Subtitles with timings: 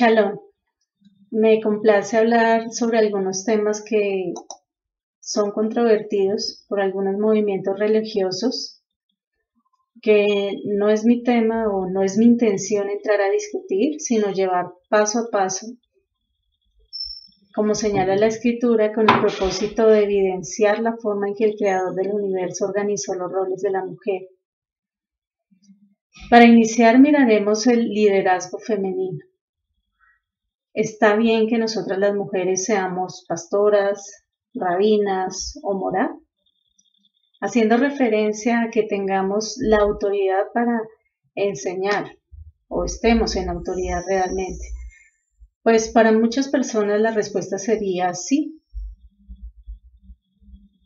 [0.00, 0.40] Shalom.
[1.30, 4.32] Me complace hablar sobre algunos temas que
[5.20, 8.82] son controvertidos por algunos movimientos religiosos,
[10.00, 14.72] que no es mi tema o no es mi intención entrar a discutir, sino llevar
[14.88, 15.66] paso a paso,
[17.54, 21.94] como señala la escritura, con el propósito de evidenciar la forma en que el creador
[21.94, 24.22] del universo organizó los roles de la mujer.
[26.28, 29.24] Para iniciar miraremos el liderazgo femenino.
[30.72, 36.16] Está bien que nosotras las mujeres seamos pastoras, rabinas o morá,
[37.40, 40.80] haciendo referencia a que tengamos la autoridad para
[41.34, 42.16] enseñar
[42.68, 44.64] o estemos en autoridad realmente.
[45.62, 48.60] Pues para muchas personas la respuesta sería sí.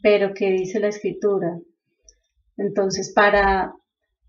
[0.02, 1.58] Pero ¿qué dice la escritura?
[2.56, 3.74] Entonces, para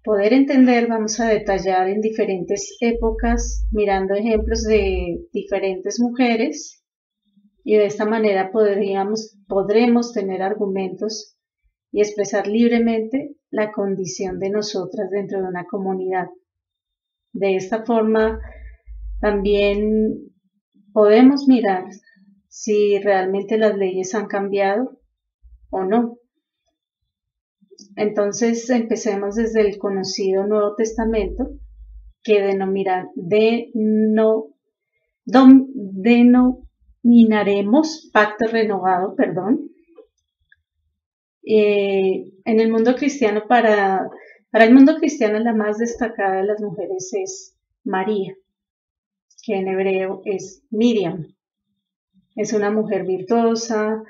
[0.06, 6.84] poder entender, vamos a detallar en diferentes épocas, mirando ejemplos de diferentes mujeres,
[7.64, 11.36] y de esta manera podríamos, podremos tener argumentos
[11.92, 16.28] y expresar libremente la condición de nosotras dentro de una comunidad.
[17.34, 18.40] De esta forma,
[19.20, 20.32] también
[20.94, 21.86] podemos mirar
[22.48, 25.00] si realmente las leyes han cambiado
[25.72, 26.20] o no.
[27.96, 31.52] Entonces empecemos desde el conocido Nuevo Testamento,
[32.24, 34.48] que denomina, de no,
[35.26, 39.70] denominaremos pacto renovado, perdón.
[41.44, 44.10] Eh, en el mundo cristiano, para
[44.52, 48.36] el mundo cristiano, la más destacada de las mujeres es María,
[49.44, 51.28] que en hebreo es Miriam.
[52.36, 54.02] Es una mujer virtuosa,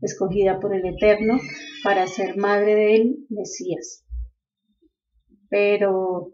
[0.00, 1.38] escogida por el Eterno
[1.82, 4.04] para ser madre del Mesías.
[5.48, 6.32] Pero,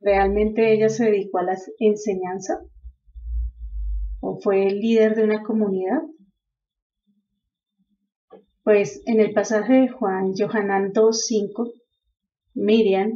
[0.00, 2.60] ¿realmente ella se dedicó a la enseñanza?
[4.20, 6.02] ¿O fue el líder de una comunidad?
[8.62, 11.72] Pues en el pasaje de Juan, Johanan 2.5,
[12.54, 13.12] Miriam,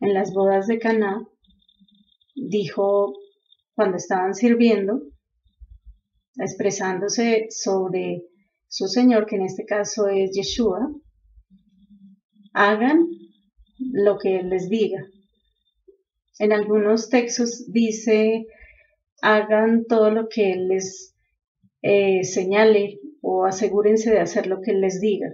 [0.00, 1.26] en las bodas de Caná,
[2.34, 3.12] dijo
[3.74, 5.02] cuando estaban sirviendo,
[6.36, 8.22] expresándose sobre
[8.68, 10.92] su Señor, que en este caso es Yeshua,
[12.52, 13.08] hagan
[13.78, 15.06] lo que Él les diga.
[16.38, 18.46] En algunos textos dice,
[19.22, 21.16] hagan todo lo que Él les
[21.82, 25.32] eh, señale o asegúrense de hacer lo que Él les diga,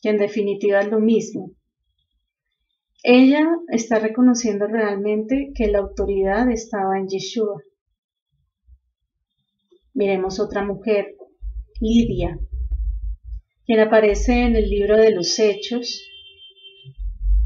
[0.00, 1.52] que en definitiva es lo mismo.
[3.02, 7.60] Ella está reconociendo realmente que la autoridad estaba en Yeshua.
[9.94, 11.16] Miremos otra mujer,
[11.84, 12.38] Lidia,
[13.66, 16.00] quien aparece en el libro de los Hechos,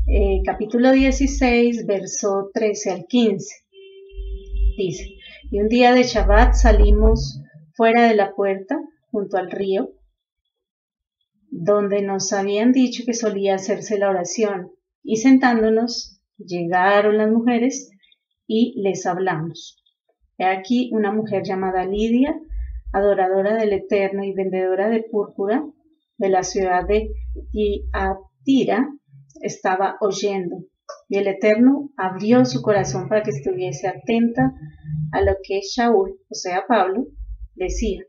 [0.07, 3.55] eh, capítulo 16, verso 13 al 15.
[4.77, 5.07] Dice,
[5.51, 7.41] y un día de Shabbat salimos
[7.73, 8.79] fuera de la puerta,
[9.11, 9.95] junto al río,
[11.51, 14.71] donde nos habían dicho que solía hacerse la oración,
[15.03, 17.91] y sentándonos, llegaron las mujeres
[18.47, 19.83] y les hablamos.
[20.37, 22.39] He aquí una mujer llamada Lidia,
[22.93, 25.65] adoradora del Eterno y vendedora de púrpura
[26.19, 27.11] de la ciudad de
[27.51, 28.89] Tiatira,
[29.41, 30.65] estaba oyendo.
[31.09, 34.53] Y el Eterno abrió su corazón para que estuviese atenta
[35.13, 37.07] a lo que Shaul, o sea Pablo,
[37.55, 38.03] decía.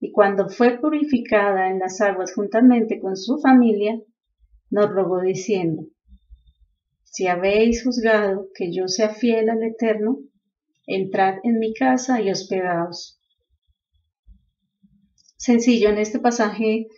[0.00, 3.98] Y cuando fue purificada en las aguas juntamente con su familia,
[4.70, 5.84] nos rogó diciendo,
[7.04, 10.18] si habéis juzgado que yo sea fiel al Eterno,
[10.86, 13.18] entrad en mi casa y hospedaos
[15.36, 15.88] sencillo.
[15.90, 16.88] En este pasaje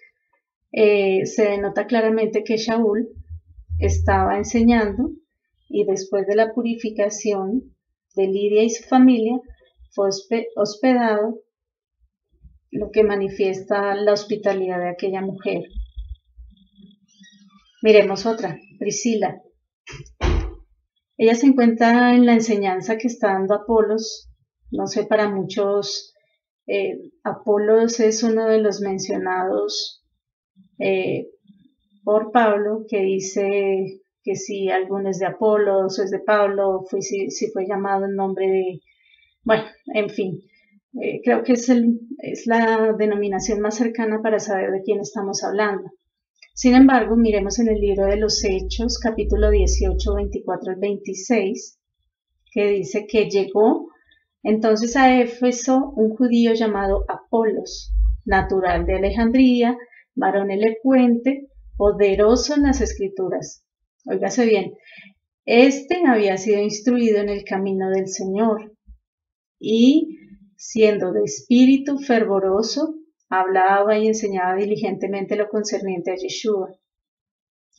[0.73, 3.09] eh, se denota claramente que Shaul
[3.79, 5.11] estaba enseñando
[5.69, 7.75] y después de la purificación
[8.15, 9.41] de Lidia y su familia
[9.91, 10.09] fue
[10.57, 11.41] hospedado,
[12.71, 15.65] lo que manifiesta la hospitalidad de aquella mujer.
[17.83, 19.41] Miremos otra, Priscila.
[21.17, 24.31] Ella se encuentra en la enseñanza que está dando Apolos,
[24.71, 26.15] no sé, para muchos
[26.69, 30.05] eh, Apolos es uno de los mencionados
[30.79, 31.29] eh,
[32.05, 37.01] por Pablo, que dice que si alguno es de Apolos o es de Pablo, fue,
[37.01, 38.81] si, fue llamado en nombre de,
[39.45, 40.43] bueno, en fin,
[41.01, 45.43] eh, creo que es, el, es la denominación más cercana para saber de quién estamos
[45.45, 45.91] hablando.
[46.55, 51.79] Sin embargo, miremos en el libro de los Hechos, capítulo 18, 24 al 26,
[52.53, 53.89] que dice que llegó
[54.43, 57.93] entonces a Éfeso un judío llamado Apolos,
[58.25, 59.77] natural de Alejandría,
[60.15, 63.65] varón elocuente, poderoso en las escrituras.
[64.05, 64.75] Óigase bien,
[65.45, 68.77] Este había sido instruido en el camino del Señor
[69.59, 70.19] y,
[70.57, 72.95] siendo de espíritu fervoroso,
[73.29, 76.75] hablaba y enseñaba diligentemente lo concerniente a Yeshua,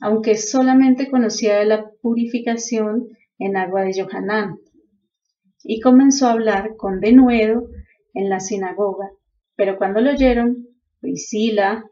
[0.02, 4.58] aunque solamente conocía de la purificación en agua de Johanán,
[5.64, 7.68] y comenzó a hablar con denuedo
[8.14, 9.10] en la sinagoga.
[9.56, 10.68] Pero cuando lo oyeron,
[11.00, 11.86] Priscila,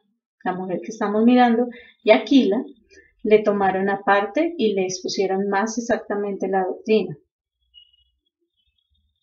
[0.44, 1.68] la mujer que estamos mirando,
[2.04, 2.64] y Aquila,
[3.24, 7.18] le tomaron aparte y le expusieron más exactamente la doctrina.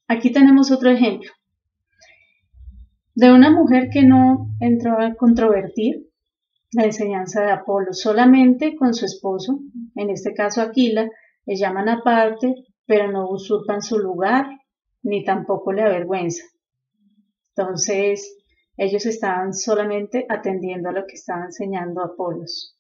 [0.09, 1.31] Aquí tenemos otro ejemplo
[3.15, 6.09] de una mujer que no entró a controvertir
[6.73, 9.61] la enseñanza de Apolo solamente con su esposo,
[9.95, 11.09] en este caso Aquila,
[11.47, 12.55] le llaman aparte,
[12.87, 14.47] pero no usurpan su lugar
[15.03, 16.45] ni tampoco le avergüenza.
[17.57, 18.37] Entonces,
[18.77, 22.77] ellos estaban solamente atendiendo a lo que estaba enseñando Apolos.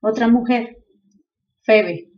[0.00, 0.78] Otra mujer,
[1.62, 2.10] Febe.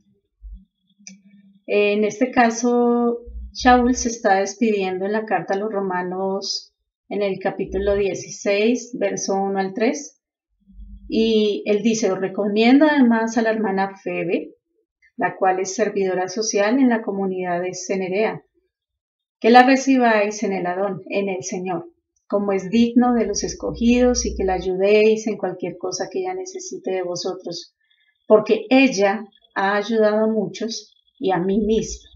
[1.67, 3.19] En este caso,
[3.53, 6.75] Shaul se está despidiendo en la carta a los romanos
[7.09, 10.21] en el capítulo 16, verso 1 al 3.
[11.09, 14.55] Y él dice, os recomiendo además a la hermana Febe,
[15.21, 18.43] la cual es servidora social en la comunidad de Cenerea,
[19.39, 21.91] que la recibáis en el Adón, en el Señor,
[22.27, 26.33] como es digno de los escogidos y que la ayudéis en cualquier cosa que ella
[26.33, 27.75] necesite de vosotros,
[28.27, 32.09] porque ella ha ayudado a muchos y a mí misma.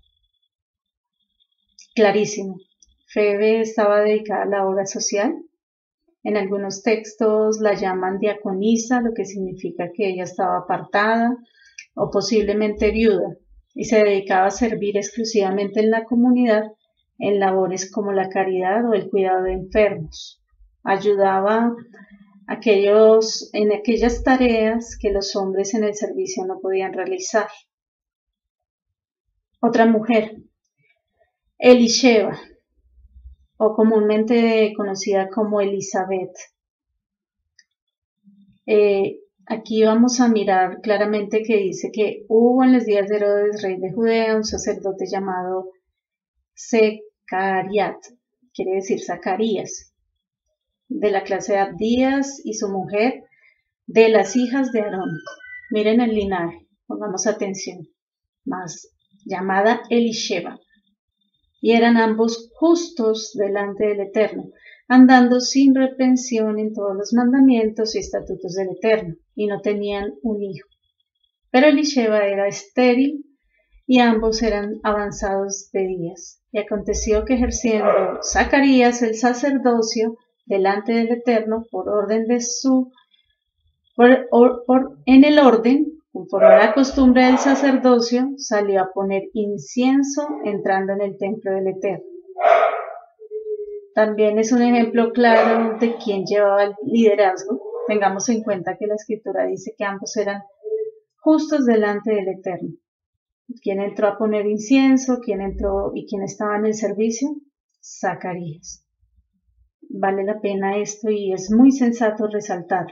[1.95, 2.57] Clarísimo.
[3.07, 5.45] Febe estaba dedicada a la obra social.
[6.23, 11.37] En algunos textos la llaman diaconisa, lo que significa que ella estaba apartada
[11.95, 13.37] o posiblemente viuda
[13.75, 16.65] y se dedicaba a servir exclusivamente en la comunidad
[17.19, 20.43] en labores como la caridad o el cuidado de enfermos.
[20.83, 21.75] Ayudaba
[22.47, 27.49] aquellos, en aquellas tareas que los hombres en el servicio no podían realizar.
[29.61, 30.37] Otra mujer,
[31.59, 32.39] Elisheva,
[33.57, 36.37] o comúnmente conocida como Elizabeth.
[38.67, 43.63] Eh, aquí vamos a mirar claramente que dice que hubo en los días de Herodes,
[43.63, 45.71] rey de Judea, un sacerdote llamado
[46.55, 47.97] Secariat,
[48.55, 49.93] quiere decir Zacarías,
[50.89, 53.25] de la clase de Abdías y su mujer,
[53.87, 55.11] de las hijas de Aarón.
[55.71, 57.89] Miren el linaje, pongamos atención,
[58.45, 58.89] más
[59.25, 60.59] llamada Elisheba.
[61.61, 64.51] Y eran ambos justos delante del Eterno,
[64.87, 70.43] andando sin reprensión en todos los mandamientos y estatutos del Eterno, y no tenían un
[70.43, 70.69] hijo.
[71.51, 73.25] Pero Elisheba era estéril
[73.87, 76.41] y ambos eran avanzados de días.
[76.53, 80.17] Y aconteció que ejerciendo Zacarías el sacerdocio,
[80.47, 82.93] delante del Eterno por orden de su,
[83.97, 90.93] por, en el orden, conforme a la costumbre del sacerdocio, salió a poner incienso entrando
[90.93, 92.05] en el templo del Eterno.
[93.95, 97.61] También es un ejemplo claro de quién llevaba el liderazgo.
[97.87, 100.43] Tengamos en cuenta que la escritura dice que ambos eran
[101.17, 102.71] justos delante del Eterno.
[103.63, 105.21] ¿Quién entró a poner incienso?
[105.21, 107.29] ¿Quién entró y quién estaba en el servicio?
[107.83, 108.85] Zacarías
[109.95, 112.87] vale la pena esto y es muy sensato resaltar.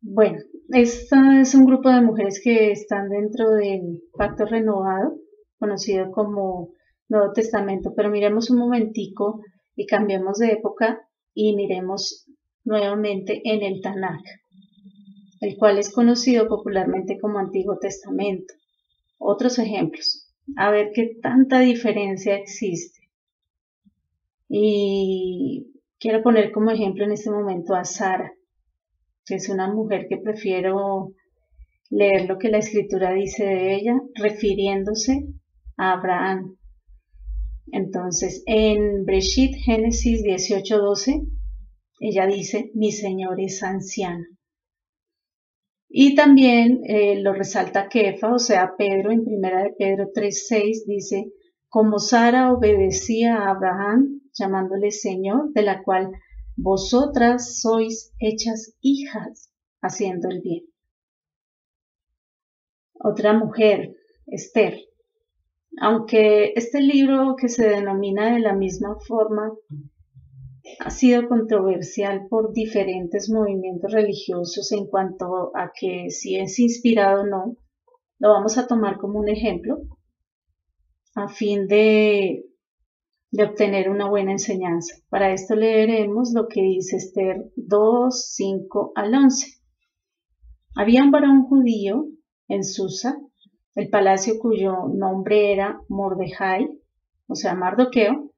[0.00, 5.16] Bueno, esta es un grupo de mujeres que están dentro del pacto renovado,
[5.58, 6.70] conocido como
[7.08, 9.42] Nuevo Testamento, pero miremos un momentico
[9.76, 12.26] y cambiemos de época y miremos
[12.64, 14.24] nuevamente en el Tanakh,
[15.40, 18.54] el cual es conocido popularmente como Antiguo Testamento.
[19.18, 23.00] Otros ejemplos, a ver qué tanta diferencia existe.
[24.48, 28.32] Y quiero poner como ejemplo en este momento a Sara,
[29.24, 31.12] que es una mujer que prefiero
[31.90, 35.26] leer lo que la escritura dice de ella, refiriéndose
[35.76, 36.56] a Abraham.
[37.72, 41.26] Entonces, en Breshit, Génesis 18:12,
[42.00, 44.26] ella dice, mi Señor es anciano.
[45.88, 51.32] Y también eh, lo resalta Kefa, o sea, Pedro, en primera de Pedro 3:6, dice,
[51.68, 56.12] como Sara obedecía a Abraham, llamándole Señor, de la cual
[56.56, 59.50] vosotras sois hechas hijas,
[59.80, 60.64] haciendo el bien.
[63.00, 64.78] Otra mujer, Esther.
[65.80, 69.52] Aunque este libro que se denomina de la misma forma
[70.78, 77.26] ha sido controversial por diferentes movimientos religiosos en cuanto a que si es inspirado o
[77.26, 77.56] no,
[78.18, 79.78] lo vamos a tomar como un ejemplo
[81.14, 82.44] a fin de
[83.32, 84.94] de obtener una buena enseñanza.
[85.08, 89.46] Para esto leeremos lo que dice Esther 2, 5 al 11.
[90.76, 92.06] Había un varón judío
[92.48, 93.18] en Susa,
[93.74, 96.68] el palacio cuyo nombre era Mordejai,
[97.26, 98.30] o sea, Mardoqueo,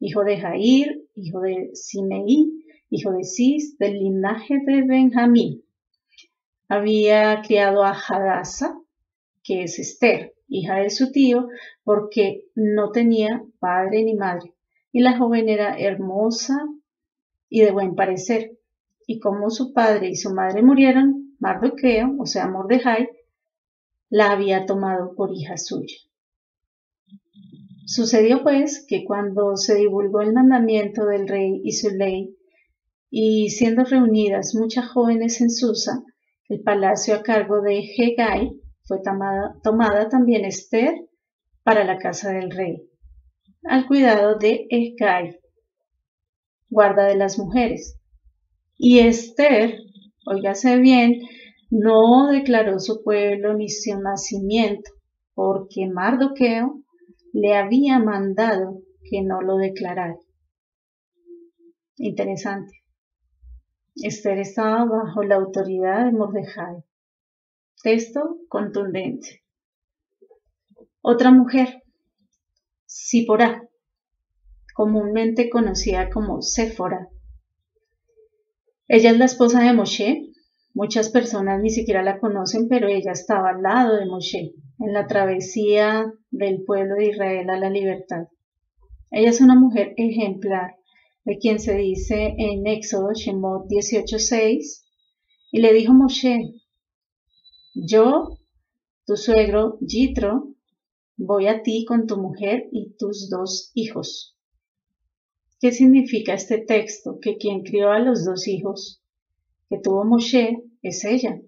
[0.00, 5.62] hijo de Jair, hijo de Simeí, hijo de Cis, del linaje de Benjamín.
[6.68, 8.78] Había criado a Hadassah,
[9.44, 11.48] que es Esther, hija de su tío,
[11.84, 14.54] porque no tenía padre ni madre,
[14.92, 16.66] y la joven era hermosa
[17.48, 18.58] y de buen parecer.
[19.06, 23.08] Y como su padre y su madre murieron, Mardoqueo, o sea, Mordejai,
[24.12, 25.96] la había tomado por hija suya.
[27.86, 32.36] Sucedió pues que cuando se divulgó el mandamiento del rey y su ley,
[33.10, 36.04] y siendo reunidas muchas jóvenes en Susa,
[36.50, 40.94] el palacio a cargo de Hegai fue tomada, también Esther
[41.62, 42.82] para la casa del rey,
[43.64, 45.38] al cuidado de Hegai,
[46.68, 47.98] guarda de las mujeres.
[48.76, 49.78] Y Esther,
[50.26, 51.22] óigase bien,
[51.72, 54.90] no declaró su pueblo ni su nacimiento,
[55.32, 56.82] porque Mardoqueo
[57.32, 60.18] le había mandado que no lo declarara.
[61.96, 62.82] Interesante.
[63.94, 66.84] Esther estaba bajo la autoridad de Mordejai.
[67.82, 69.42] Texto contundente.
[71.00, 71.82] Otra mujer,
[72.84, 73.66] Sipora,
[74.74, 77.08] comúnmente conocida como Séfora.
[78.88, 80.31] Ella es la esposa de Moshe,
[80.74, 85.06] Muchas personas ni siquiera la conocen, pero ella estaba al lado de Moshe en la
[85.06, 88.28] travesía del pueblo de Israel a la libertad.
[89.10, 90.76] Ella es una mujer ejemplar,
[91.24, 94.86] de quien se dice en Éxodo Shemot 18:6,
[95.50, 96.40] y le dijo Moshe,
[97.74, 98.38] yo,
[99.06, 100.54] tu suegro Jitro,
[101.18, 104.38] voy a ti con tu mujer y tus dos hijos.
[105.60, 107.18] ¿Qué significa este texto?
[107.20, 109.01] Que quien crió a los dos hijos
[109.72, 111.40] que tuvo Moshe es ella.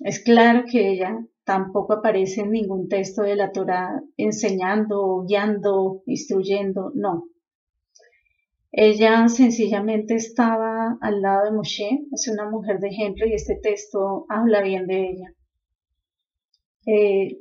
[0.00, 6.90] Es claro que ella tampoco aparece en ningún texto de la Torah enseñando, guiando, instruyendo,
[6.96, 7.28] no.
[8.72, 14.26] Ella sencillamente estaba al lado de Moshe, es una mujer de ejemplo y este texto
[14.28, 15.34] habla bien de ella.
[16.86, 17.38] Eh,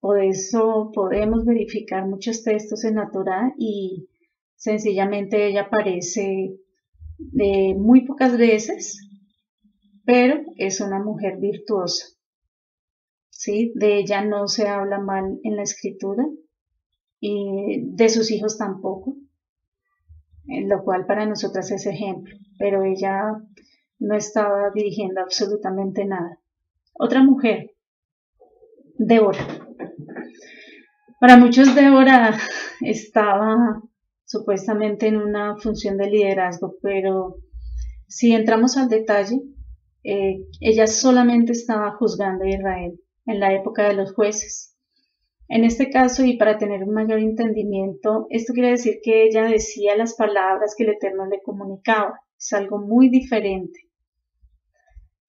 [0.00, 4.10] por eso podemos verificar muchos textos en la Torah y
[4.54, 6.58] sencillamente ella aparece
[7.32, 9.08] de muy pocas veces,
[10.04, 12.06] pero es una mujer virtuosa.
[13.42, 13.72] ¿sí?
[13.74, 16.24] De ella no se habla mal en la escritura
[17.20, 19.16] y de sus hijos tampoco,
[20.46, 23.42] en lo cual para nosotras es ejemplo, pero ella
[23.98, 26.38] no estaba dirigiendo absolutamente nada.
[26.94, 27.72] Otra mujer,
[28.96, 29.44] Débora.
[31.20, 32.36] Para muchos Débora
[32.80, 33.82] estaba
[34.32, 37.36] supuestamente en una función de liderazgo, pero
[38.08, 39.42] si entramos al detalle,
[40.04, 44.74] eh, ella solamente estaba juzgando a Israel en la época de los jueces.
[45.48, 49.96] En este caso, y para tener un mayor entendimiento, esto quiere decir que ella decía
[49.96, 52.18] las palabras que el Eterno le comunicaba.
[52.38, 53.80] Es algo muy diferente.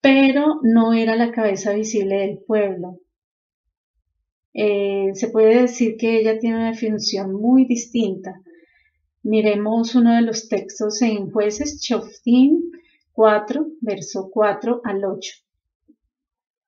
[0.00, 3.00] Pero no era la cabeza visible del pueblo.
[4.54, 8.40] Eh, se puede decir que ella tiene una función muy distinta
[9.26, 12.60] Miremos uno de los textos en Jueces, Choftim
[13.14, 15.36] 4, verso 4 al 8.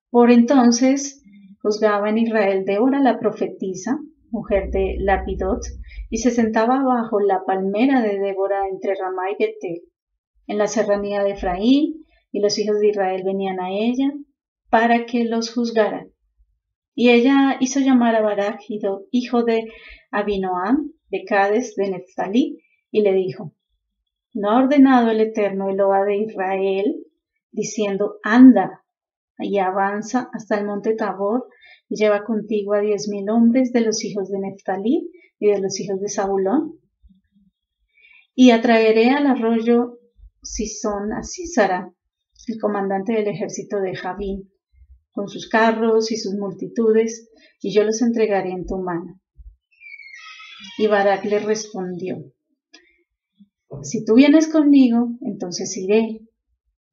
[0.09, 1.23] Por entonces
[1.61, 3.99] juzgaba en Israel Débora la profetisa,
[4.31, 5.61] mujer de Lapidot,
[6.09, 9.83] y se sentaba bajo la palmera de Débora entre Ramá y Betel,
[10.47, 14.15] en la serranía de Efraín, y los hijos de Israel venían a ella
[14.71, 16.09] para que los juzgaran.
[16.95, 18.61] Y ella hizo llamar a Barak,
[19.11, 19.67] hijo de
[20.11, 23.55] Abinoam, de Cades de Neftalí, y le dijo,
[24.35, 27.05] ¿no ha ordenado el Eterno el Oa de Israel,
[27.53, 28.85] diciendo, anda
[29.39, 31.49] y avanza hasta el monte Tabor
[31.89, 35.79] y lleva contigo a diez mil hombres de los hijos de Neftalí y de los
[35.81, 36.81] hijos de Zabulón?
[38.35, 39.99] Y atraeré al arroyo
[40.43, 41.93] Sison a Císara,
[42.47, 44.53] el comandante del ejército de Javín,
[45.11, 49.21] con sus carros y sus multitudes, y yo los entregaré en tu mano.
[50.79, 52.19] Y Barak le respondió,
[53.83, 56.21] si tú vienes conmigo, entonces iré,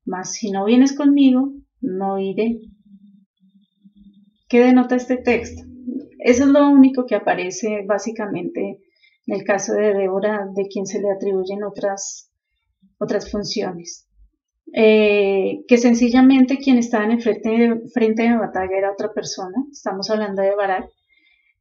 [0.05, 2.59] mas si no vienes conmigo, no iré.
[4.47, 5.63] ¿Qué denota este texto?
[6.19, 8.79] Eso es lo único que aparece básicamente
[9.25, 12.31] en el caso de Débora, de quien se le atribuyen otras,
[12.99, 14.07] otras funciones.
[14.75, 20.41] Eh, que sencillamente quien estaba en frente de, frente batalla era otra persona, estamos hablando
[20.41, 20.89] de Barak,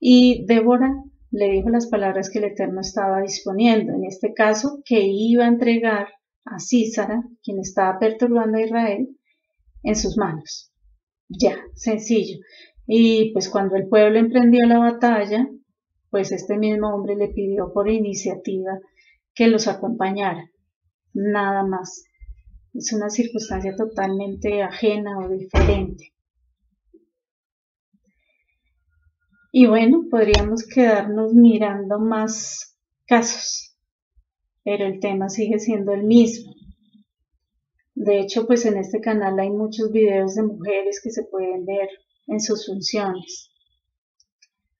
[0.01, 0.95] y Débora
[1.33, 5.49] le dijo las palabras que el Eterno estaba disponiendo, en este caso que iba a
[5.49, 6.09] entregar
[6.45, 9.09] a Císara, quien estaba perturbando a Israel,
[9.83, 10.71] en sus manos.
[11.29, 12.39] Ya, sencillo.
[12.87, 15.49] Y pues cuando el pueblo emprendió la batalla,
[16.11, 18.79] pues este mismo hombre le pidió por iniciativa
[19.35, 20.51] que los acompañara.
[21.15, 22.05] Nada más.
[22.75, 26.13] Es una circunstancia totalmente ajena o diferente.
[29.55, 32.75] Y bueno, podríamos quedarnos mirando más
[33.07, 33.77] casos,
[34.65, 36.55] pero el tema sigue siendo el mismo.
[37.95, 41.91] De hecho, pues en este canal hay muchos videos de mujeres que se pueden ver
[42.29, 43.51] en sus funciones.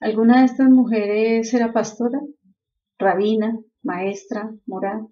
[0.01, 2.23] ¿Alguna de estas mujeres era pastora,
[2.99, 5.07] rabina, maestra, moral?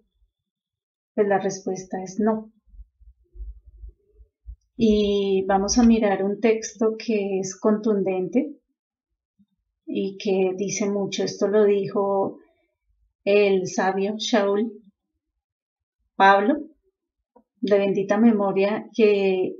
[1.14, 2.50] Pues la respuesta es no.
[4.74, 8.59] Y vamos a mirar un texto que es contundente
[9.92, 11.24] y que dice mucho.
[11.24, 12.38] Esto lo dijo
[13.24, 14.72] el sabio Shaul
[16.14, 16.58] Pablo,
[17.60, 19.56] de bendita memoria, que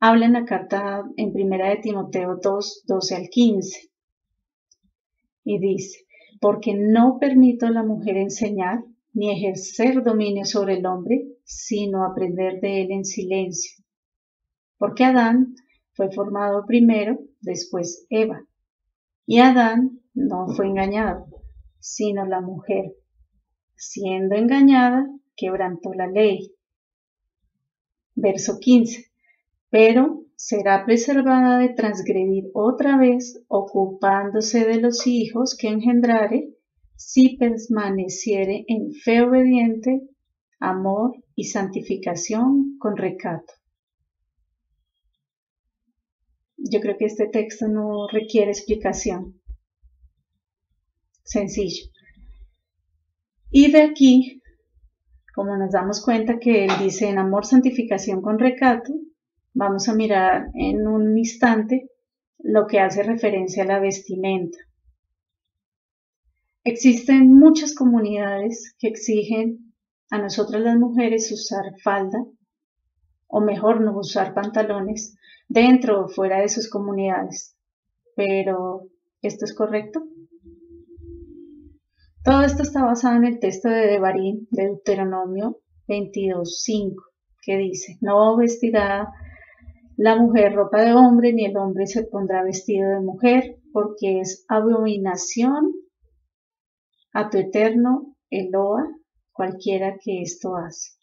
[0.00, 3.90] habla en la carta en primera de Timoteo 2, 12 al 15.
[5.44, 6.06] Y dice,
[6.40, 12.60] porque no permito a la mujer enseñar ni ejercer dominio sobre el hombre, sino aprender
[12.60, 13.82] de él en silencio.
[14.76, 15.54] Porque Adán
[15.92, 18.44] fue formado primero, después Eva.
[19.28, 21.26] Y Adán no fue engañado,
[21.78, 22.94] sino la mujer.
[23.76, 25.06] Siendo engañada,
[25.36, 26.54] quebrantó la ley.
[28.16, 29.08] Verso 15
[29.70, 36.54] pero será preservada de transgredir otra vez, ocupándose de los hijos que engendrare,
[36.96, 40.08] si permaneciere en fe obediente,
[40.58, 43.52] amor y santificación con recato.
[46.70, 49.40] Yo creo que este texto no requiere explicación.
[51.24, 51.86] Sencillo.
[53.50, 54.42] Y de aquí,
[55.34, 58.92] como nos damos cuenta que él dice en amor, santificación con recato,
[59.60, 61.90] Vamos a mirar en un instante
[62.38, 64.56] lo que hace referencia a la vestimenta.
[66.62, 69.74] Existen muchas comunidades que exigen
[70.10, 72.24] a nosotras las mujeres usar falda,
[73.28, 75.16] o mejor no usar pantalones,
[75.48, 77.56] dentro o fuera de sus comunidades.
[78.16, 78.88] Pero,
[79.22, 80.02] ¿esto es correcto?
[82.24, 86.94] Todo esto está basado en el texto de Devarim de Deuteronomio 22.5,
[87.42, 89.08] que dice, no vestirá
[89.96, 94.44] la mujer ropa de hombre, ni el hombre se pondrá vestido de mujer, porque es
[94.48, 95.72] abominación
[97.12, 98.86] a tu eterno Eloa,
[99.32, 100.97] cualquiera que esto hace.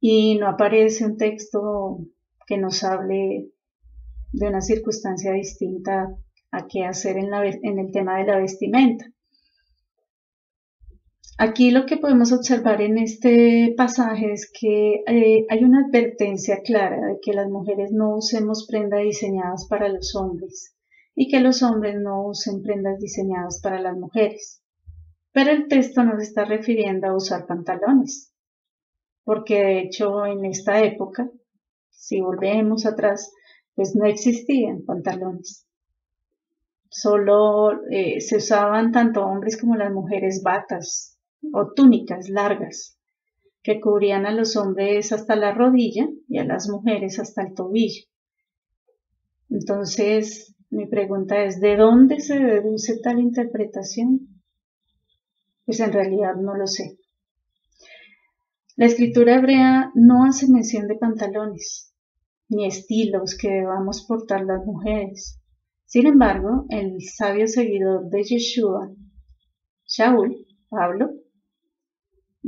[0.00, 1.98] Y no aparece un texto
[2.46, 3.50] que nos hable
[4.32, 6.14] de una circunstancia distinta
[6.50, 9.06] a qué hacer en, el tema de la vestimenta.
[11.38, 17.08] Aquí lo que podemos observar en este pasaje es que eh, hay una advertencia clara
[17.08, 20.74] de que las mujeres no usemos prendas diseñadas para los hombres
[21.14, 24.62] y que los hombres no usen prendas diseñadas para las mujeres.
[25.32, 28.32] Pero el texto no se está refiriendo a usar pantalones,
[29.26, 31.28] porque de hecho en esta época,
[31.90, 33.32] si volvemos atrás,
[33.74, 35.66] pues no existían pantalones.
[36.88, 41.18] Solo eh, se usaban tanto hombres como las mujeres batas,
[41.52, 42.98] o túnicas largas
[43.64, 48.04] que cubrían a los hombres hasta la rodilla y a las mujeres hasta el tobillo.
[49.50, 54.40] Entonces, mi pregunta es, ¿de dónde se deduce tal interpretación?
[55.64, 56.96] Pues en realidad no lo sé.
[58.76, 61.94] La escritura hebrea no hace mención de pantalones,
[62.48, 65.40] ni estilos que debamos portar las mujeres.
[65.84, 68.90] Sin embargo, el sabio seguidor de Yeshua,
[69.86, 71.10] Shaul, Pablo,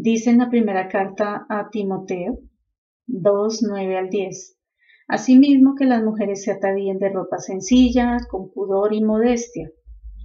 [0.00, 2.38] Dice en la primera carta a Timoteo
[3.08, 4.56] 2, 9 al 10.
[5.08, 9.68] Asimismo que las mujeres se atavíen de ropa sencilla, con pudor y modestia,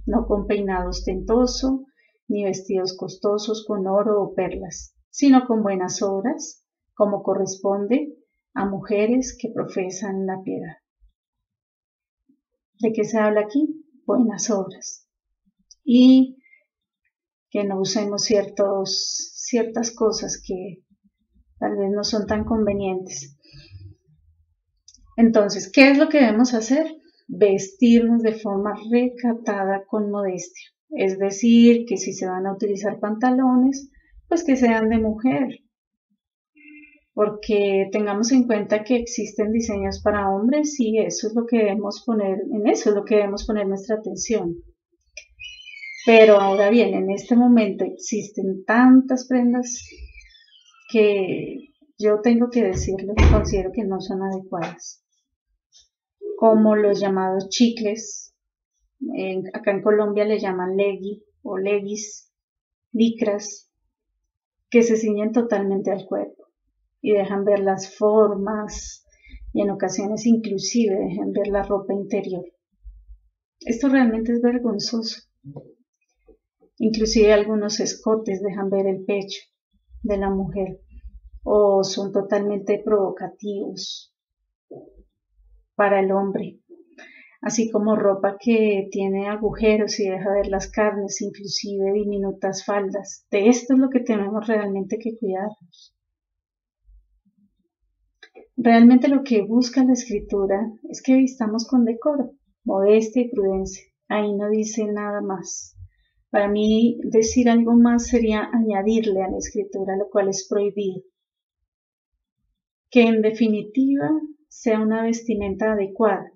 [0.06, 1.86] no con peinado ostentoso,
[2.28, 8.16] ni vestidos costosos con oro o perlas, sino con buenas obras, como corresponde
[8.52, 10.78] a mujeres que profesan la piedad.
[12.80, 13.86] ¿De qué se habla aquí?
[14.04, 15.08] Buenas obras.
[15.84, 16.42] Y
[17.48, 20.82] que no usemos ciertas cosas que
[21.60, 23.38] tal vez no son tan convenientes.
[25.16, 26.92] Entonces, ¿qué es lo que debemos hacer?
[27.28, 30.70] Vestirnos de forma recatada con modestia.
[30.88, 33.92] Es decir, que si se van a utilizar pantalones,
[34.28, 35.60] pues que sean de mujer.
[37.12, 42.02] Porque tengamos en cuenta que existen diseños para hombres y eso es lo que debemos
[42.04, 44.56] poner, en eso es lo que debemos poner nuestra atención.
[46.06, 49.88] Pero ahora bien, en este momento existen tantas prendas
[50.90, 55.02] que yo tengo que decirlo, considero que no son adecuadas.
[56.36, 58.34] Como los llamados chicles,
[59.52, 62.30] acá en Colombia le llaman legui o leggis,
[62.92, 63.70] licras,
[64.74, 66.48] que se ciñen totalmente al cuerpo
[67.00, 69.06] y dejan ver las formas
[69.52, 72.44] y en ocasiones inclusive dejan ver la ropa interior.
[73.60, 75.20] Esto realmente es vergonzoso.
[76.78, 79.42] Inclusive algunos escotes dejan ver el pecho
[80.02, 80.80] de la mujer
[81.44, 84.12] o son totalmente provocativos
[85.76, 86.58] para el hombre,
[87.44, 93.26] así como ropa que tiene agujeros y deja ver las carnes, inclusive diminutas faldas.
[93.30, 95.94] De esto es lo que tenemos realmente que cuidarnos.
[98.56, 102.30] Realmente lo que busca la escritura es que vistamos con decoro,
[102.64, 103.84] modestia y prudencia.
[104.08, 105.76] Ahí no dice nada más.
[106.30, 111.02] Para mí decir algo más sería añadirle a la escritura, lo cual es prohibido.
[112.90, 114.10] Que en definitiva
[114.48, 116.32] sea una vestimenta adecuada,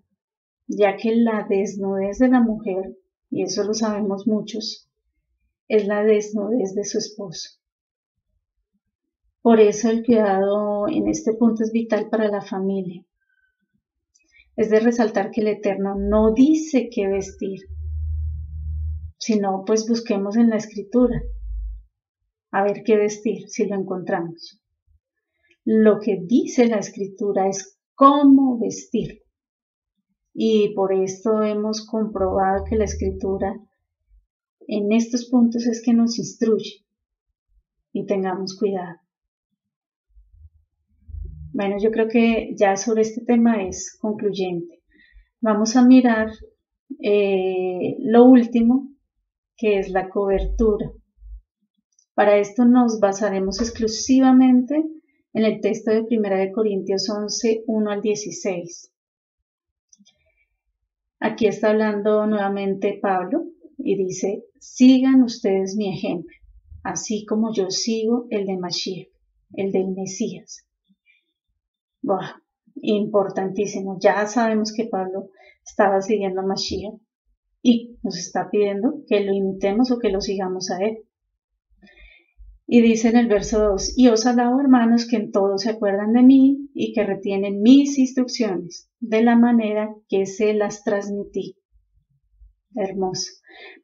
[0.68, 2.96] ya que la desnudez de la mujer,
[3.31, 4.88] y eso lo sabemos muchos,
[5.66, 7.59] es la desnudez de su esposo.
[9.42, 13.04] Por eso el cuidado en este punto es vital para la familia.
[14.57, 17.61] Es de resaltar que el Eterno no dice qué vestir,
[19.16, 21.22] sino pues busquemos en la escritura
[22.50, 24.61] a ver qué vestir si lo encontramos.
[25.64, 29.22] Lo que dice la escritura es cómo vestir.
[30.40, 33.59] Y por esto hemos comprobado que la escritura
[34.68, 36.87] en estos puntos es que nos instruye
[37.92, 39.01] y tengamos cuidado.
[41.53, 44.81] Bueno, yo creo que ya sobre este tema es concluyente.
[45.40, 46.31] Vamos a mirar
[47.03, 48.92] eh, lo último,
[49.57, 50.92] que es la cobertura.
[52.14, 54.85] Para esto nos basaremos exclusivamente
[55.33, 58.92] en el texto de 1 de Corintios 11, 1 al 16.
[61.20, 63.44] Aquí está hablando nuevamente Pablo
[63.76, 66.35] y dice, sigan ustedes mi ejemplo,
[66.85, 69.09] así como yo sigo el de Mashiach,
[69.54, 70.64] el del Mesías.
[72.81, 73.98] importantísimo.
[74.00, 75.31] Ya sabemos que Pablo
[75.64, 76.94] estaba siguiendo a Mashiach
[77.62, 80.98] y nos está pidiendo que lo imitemos o que lo sigamos a él.
[82.70, 86.12] Y dice en el verso 2, y os alabo hermanos que en todo se acuerdan
[86.12, 91.57] de mí y que retienen mis instrucciones de la manera que se las transmití.
[92.74, 93.33] Hermoso.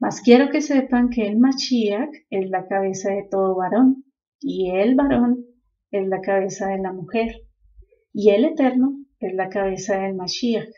[0.01, 4.05] Mas quiero que sepan que el Mashiach es la cabeza de todo varón
[4.39, 5.47] y el varón
[5.91, 7.37] es la cabeza de la mujer
[8.13, 10.69] y el Eterno es la cabeza del Mashiach.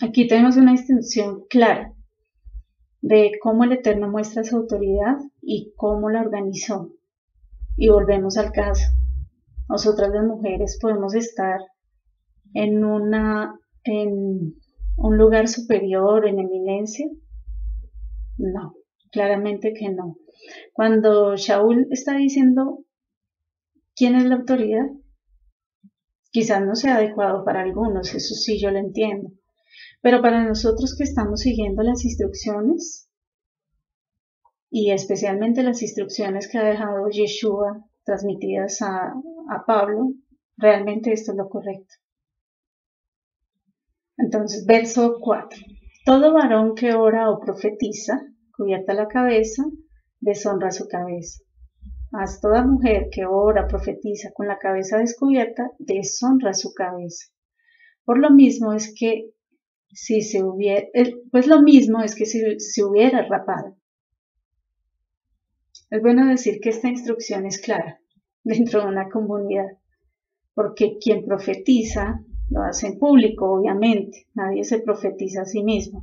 [0.00, 1.92] Aquí tenemos una distinción clara
[3.02, 6.92] de cómo el Eterno muestra su autoridad y cómo la organizó.
[7.76, 8.86] Y volvemos al caso.
[9.68, 11.60] Nosotras las mujeres podemos estar
[12.54, 14.54] en una en
[14.96, 17.08] un lugar superior, en eminencia.
[18.36, 18.74] No,
[19.10, 20.16] claramente que no.
[20.72, 22.84] Cuando Shaul está diciendo
[23.94, 24.86] quién es la autoridad,
[26.30, 29.30] quizás no sea adecuado para algunos, eso sí yo lo entiendo.
[30.02, 33.10] Pero para nosotros que estamos siguiendo las instrucciones,
[34.70, 39.14] y especialmente las instrucciones que ha dejado Yeshua transmitidas a,
[39.66, 40.12] Pablo,
[40.56, 41.94] realmente esto es lo correcto.
[44.16, 45.58] Entonces, verso 4.
[46.04, 48.20] Todo varón que ora o profetiza,
[48.56, 49.64] cubierta la cabeza,
[50.20, 51.42] deshonra su cabeza.
[52.12, 57.26] Mas toda mujer que ora, profetiza con la cabeza descubierta, deshonra su cabeza.
[58.04, 59.30] Por lo mismo es que
[59.92, 60.86] si se hubiera,
[61.30, 63.76] pues lo mismo es que si se hubiera rapado.
[65.90, 68.00] Es bueno decir que esta instrucción es clara
[68.44, 69.66] dentro de una comunidad,
[70.54, 76.02] porque quien profetiza lo hace en público, obviamente, nadie se profetiza a sí mismo.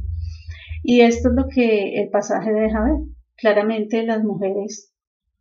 [0.84, 3.00] Y esto es lo que el pasaje deja ver.
[3.36, 4.94] Claramente las mujeres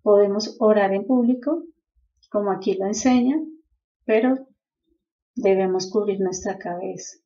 [0.03, 1.63] podemos orar en público,
[2.31, 3.37] como aquí lo enseña,
[4.05, 4.49] pero
[5.37, 7.19] debemos cubrir nuestra cabeza.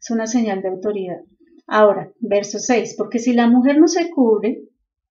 [0.00, 1.20] Es una señal de autoridad.
[1.66, 4.62] Ahora, verso 6, porque si la mujer no se cubre,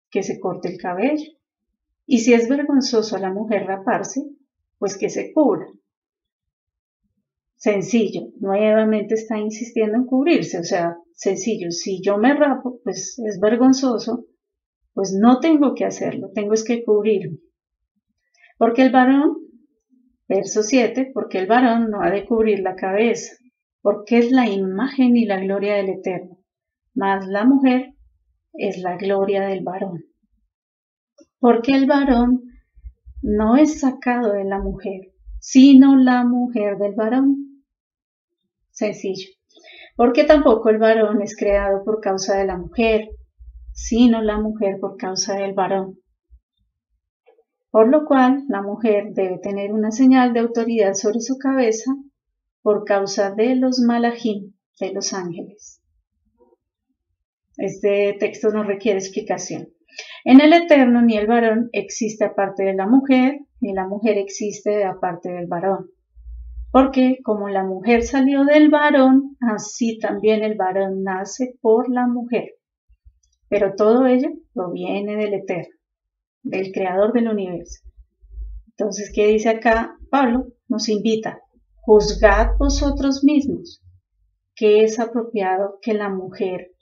[0.09, 1.31] que se corte el cabello.
[2.05, 4.21] Y si es vergonzoso a la mujer raparse,
[4.79, 5.67] pues que se cubra.
[7.55, 13.39] Sencillo, nuevamente está insistiendo en cubrirse, o sea, sencillo, si yo me rapo, pues es
[13.39, 14.25] vergonzoso,
[14.93, 17.37] pues no tengo que hacerlo, tengo es que cubrirme.
[18.57, 19.37] Porque el varón,
[20.27, 23.35] verso 7, porque el varón no ha de cubrir la cabeza,
[23.81, 26.37] porque es la imagen y la gloria del Eterno,
[26.93, 27.93] mas la mujer
[28.53, 30.03] es la gloria del varón.
[31.39, 32.41] Porque el varón
[33.21, 37.63] no es sacado de la mujer, sino la mujer del varón.
[38.71, 39.29] Sencillo.
[39.95, 43.09] Porque tampoco el varón es creado por causa de la mujer,
[43.73, 45.99] sino la mujer por causa del varón.
[47.71, 51.93] Por lo cual, la mujer debe tener una señal de autoridad sobre su cabeza
[52.61, 55.81] por causa de los malajim, de los ángeles.
[57.57, 59.67] Este texto no requiere explicación.
[60.23, 64.83] En el Eterno ni el varón existe aparte de la mujer, ni la mujer existe
[64.85, 65.89] aparte del varón.
[66.71, 72.51] Porque como la mujer salió del varón, así también el varón nace por la mujer.
[73.49, 75.75] Pero todo ello proviene del Eterno,
[76.43, 77.81] del Creador del universo.
[78.67, 79.97] Entonces, ¿qué dice acá?
[80.11, 81.41] Pablo nos invita,
[81.89, 83.81] juzgad vosotros mismos,
[84.55, 86.75] que es apropiado que la mujer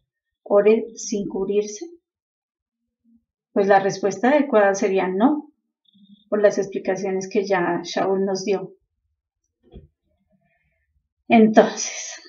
[0.44, 1.86] ore sin cubrirse.
[3.54, 5.54] Pues la respuesta adecuada sería no,
[6.28, 8.74] por las explicaciones que ya Shaul nos dio.
[11.30, 12.20] Entonces,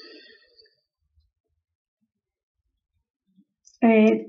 [3.80, 4.28] eh,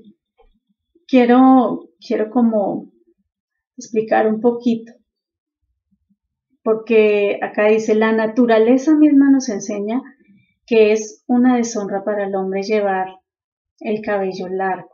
[1.06, 2.90] quiero, quiero como
[3.76, 4.92] explicar un poquito,
[6.62, 10.02] porque acá dice, la naturaleza misma nos enseña
[10.66, 13.08] que es una deshonra para el hombre llevar
[13.80, 14.90] el cabello largo.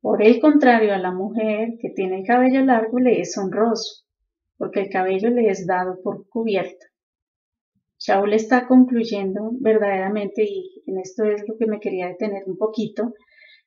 [0.00, 4.04] Por el contrario, a la mujer que tiene el cabello largo le es honroso,
[4.58, 6.86] porque el cabello le es dado por cubierta.
[7.98, 13.14] Shaul está concluyendo verdaderamente, y en esto es lo que me quería detener un poquito,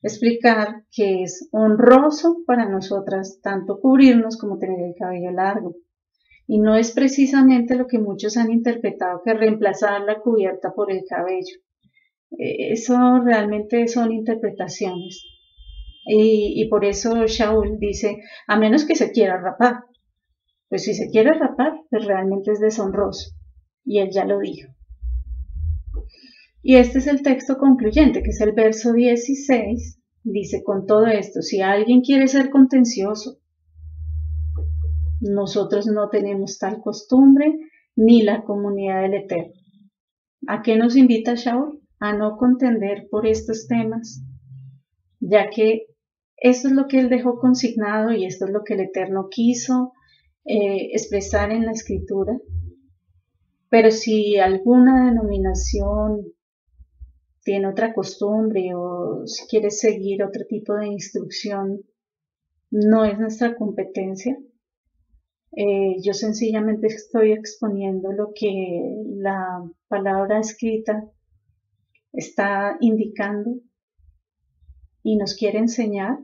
[0.03, 5.75] explicar que es honroso para nosotras tanto cubrirnos como tener el cabello largo.
[6.47, 11.03] Y no es precisamente lo que muchos han interpretado que reemplazar la cubierta por el
[11.07, 11.57] cabello.
[12.31, 15.23] Eh, eso realmente son interpretaciones.
[16.09, 19.83] Y, por eso Shaul dice, a menos que se quiera rapar.
[20.69, 23.31] Pues si se quiere rapar, pues realmente es deshonroso.
[23.83, 24.71] Y él ya lo dijo.
[26.63, 29.99] Y este es el texto concluyente, que es el verso 16.
[30.23, 33.39] Dice, con todo esto, si alguien quiere ser contencioso,
[35.21, 37.53] nosotros no tenemos tal costumbre,
[37.95, 39.53] ni la comunidad del Eterno.
[40.47, 41.81] ¿A qué nos invita Shaul?
[41.99, 44.23] A no contender por estos temas,
[45.19, 45.87] ya que
[46.37, 49.93] esto es lo que él dejó consignado y esto es lo que el Eterno quiso
[50.45, 52.37] eh, expresar en la escritura.
[53.69, 56.21] Pero si alguna denominación
[57.43, 61.81] tiene otra costumbre o si quiere seguir otro tipo de instrucción,
[62.69, 64.37] no es nuestra competencia.
[65.55, 71.09] Eh, yo sencillamente estoy exponiendo lo que la palabra escrita
[72.13, 73.55] está indicando
[75.03, 76.19] y nos quiere enseñar.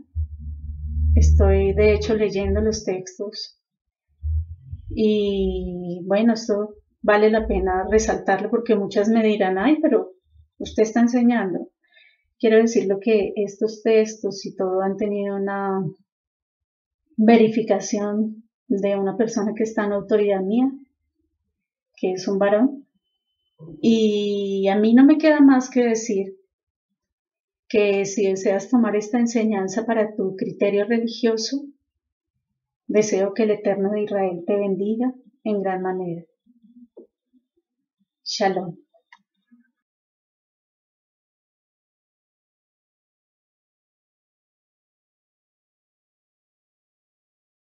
[1.15, 3.59] Estoy de hecho leyendo los textos
[4.89, 10.13] y bueno, esto vale la pena resaltarlo porque muchas me dirán, ay, pero
[10.57, 11.69] usted está enseñando.
[12.39, 15.81] Quiero decirlo que estos textos y todo han tenido una
[17.15, 18.43] verificación
[18.81, 20.71] de una persona que está en autoridad mía,
[21.95, 22.87] que es un varón.
[23.81, 26.35] Y a mí no me queda más que decir
[27.69, 31.65] que si deseas tomar esta enseñanza para tu criterio religioso,
[32.87, 36.23] deseo que el Eterno de Israel te bendiga en gran manera.
[38.23, 38.82] Shalom.